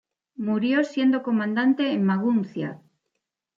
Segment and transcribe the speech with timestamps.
[0.37, 2.81] Murió siendo comandante en Maguncia.